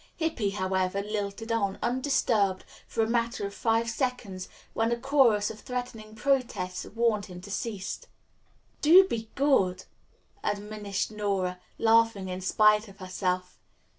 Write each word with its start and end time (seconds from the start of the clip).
Hippy, 0.15 0.49
however, 0.49 1.03
lilted 1.03 1.51
on, 1.51 1.77
undisturbed, 1.83 2.65
for 2.87 3.03
a 3.03 3.07
matter 3.07 3.45
of 3.45 3.53
five 3.53 3.87
seconds, 3.87 4.49
when 4.73 4.91
a 4.91 4.97
chorus 4.97 5.51
of 5.51 5.59
threatening 5.59 6.15
protests 6.15 6.85
warned 6.95 7.27
him 7.27 7.39
to 7.41 7.51
cease. 7.51 8.01
"Do 8.81 9.07
be 9.07 9.29
good," 9.35 9.83
admonished 10.43 11.11
Nora, 11.11 11.59
laughing 11.77 12.29
in 12.29 12.41
spite 12.41 12.87
of 12.87 12.97
herself. 12.97 13.59